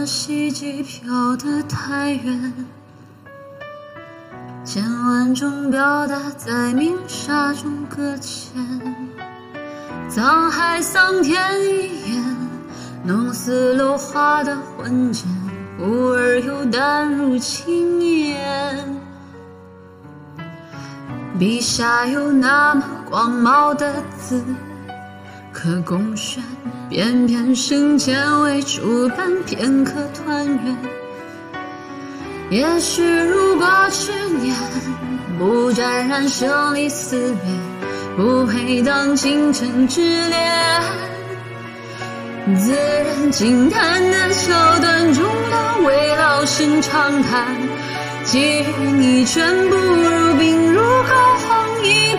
[0.00, 2.54] 的希冀飘得太远，
[4.64, 8.58] 千万种表达在鸣沙中搁浅。
[10.08, 12.24] 沧海桑田一眼，
[13.04, 15.26] 弄死落花的混剪，
[15.78, 18.98] 忽而又淡入轻烟。
[21.38, 24.42] 笔下有那么广袤的字。
[25.52, 26.42] 可共选，
[26.88, 30.76] 偏偏生前未出版，片刻团圆。
[32.50, 34.10] 也许如果执
[34.40, 34.54] 念
[35.38, 37.52] 不沾染生离死别，
[38.16, 40.82] 不配当倾城之恋。
[42.56, 47.56] 自然惊叹的桥段中的未老生长叹，
[48.32, 52.16] 给予你全不如冰如膏肓一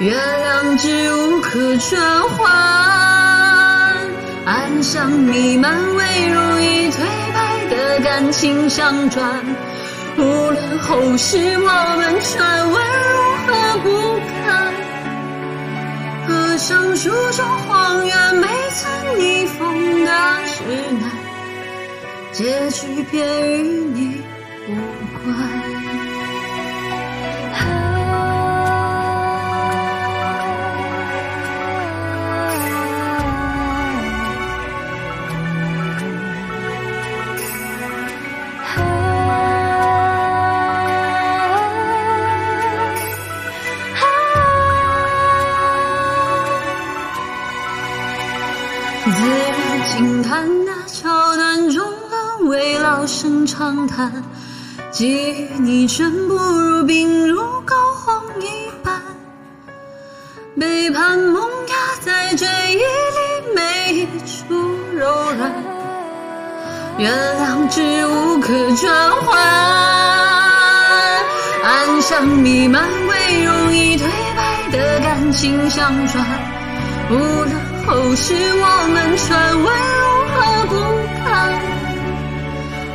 [0.00, 2.52] 原谅只无可转换。
[4.44, 6.98] 暗香弥漫，未容易颓
[7.32, 9.42] 败的感情相转。
[10.16, 12.74] 无论后世我们传闻
[13.10, 13.14] 如
[13.46, 13.48] 何
[13.82, 13.88] 不
[14.44, 14.72] 堪，
[16.26, 20.10] 合上书中荒原没曾逆风的
[20.46, 20.62] 指
[21.00, 21.10] 南，
[22.32, 23.26] 结局便
[23.58, 23.62] 与
[23.94, 24.22] 你。
[24.68, 24.70] 无
[25.24, 26.13] 关。
[49.04, 54.10] 自然惊叹那桥段中的未老生长叹。
[54.92, 57.74] 给予你真不如冰如膏
[58.06, 59.02] 肓一般，
[60.58, 64.54] 背叛萌芽在追忆里每一处
[64.94, 65.52] 柔软，
[66.96, 69.42] 原谅只无可转换，
[71.64, 74.04] 暗香弥漫为容易颓
[74.36, 76.24] 败的感情相转，
[77.10, 77.50] 无论
[77.86, 79.66] 后世我们传闻
[79.98, 80.02] 如
[80.32, 80.34] 何
[80.68, 80.72] 不
[81.22, 81.24] 堪。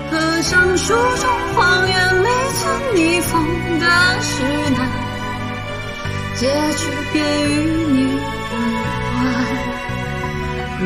[0.09, 2.27] 合上书中荒原没
[2.57, 3.31] 曾逆风
[3.79, 3.85] 的
[4.21, 4.31] 指
[4.75, 4.79] 南，
[6.35, 6.41] 结
[6.77, 7.53] 局便与
[7.91, 8.17] 你无
[9.19, 9.21] 关。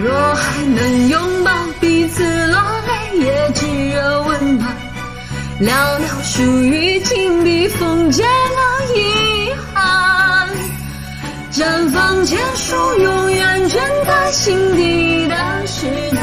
[0.03, 3.65] 若还能拥抱彼此落泪，也只
[3.95, 4.75] 有温暖。
[5.61, 5.69] 寥
[6.01, 8.61] 寥数语，紧笔封缄了
[8.95, 10.49] 遗憾。
[11.53, 13.12] 绽放结束，永
[14.33, 15.35] 心底的
[15.67, 16.21] 是难。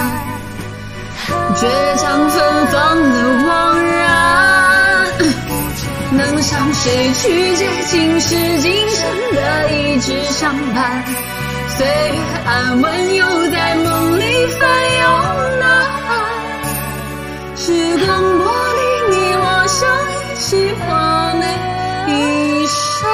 [1.55, 1.63] 倔
[1.97, 3.17] 强芬芳的
[3.47, 5.07] 枉然，
[6.11, 11.05] 能向谁去借今世今生的一直相伴？
[11.77, 15.07] 岁月安稳，又在梦里翻涌
[15.61, 15.65] 呐
[16.09, 16.09] 喊。
[17.57, 17.63] 时
[18.05, 18.43] 光剥
[18.75, 18.81] 离，
[19.15, 19.79] 你我相
[20.11, 20.89] 依，起画
[21.35, 21.43] 眉
[22.09, 23.09] 一生，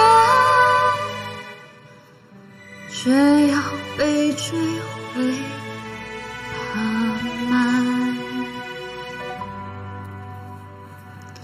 [2.90, 2.96] 却
[3.52, 3.54] 要
[3.96, 4.58] 被追
[5.14, 5.55] 回。